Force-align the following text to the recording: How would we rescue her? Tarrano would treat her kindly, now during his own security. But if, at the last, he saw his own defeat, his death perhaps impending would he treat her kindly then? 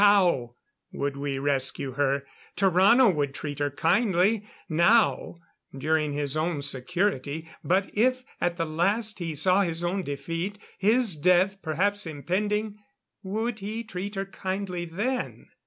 How 0.01 0.55
would 0.91 1.15
we 1.15 1.37
rescue 1.37 1.91
her? 1.91 2.23
Tarrano 2.57 3.13
would 3.13 3.35
treat 3.35 3.59
her 3.59 3.69
kindly, 3.69 4.47
now 4.67 5.37
during 5.77 6.13
his 6.13 6.35
own 6.35 6.63
security. 6.63 7.47
But 7.63 7.95
if, 7.95 8.23
at 8.41 8.57
the 8.57 8.65
last, 8.65 9.19
he 9.19 9.35
saw 9.35 9.61
his 9.61 9.83
own 9.83 10.01
defeat, 10.01 10.57
his 10.79 11.15
death 11.15 11.61
perhaps 11.61 12.07
impending 12.07 12.79
would 13.21 13.59
he 13.59 13.83
treat 13.83 14.15
her 14.15 14.25
kindly 14.25 14.85
then? 14.85 15.49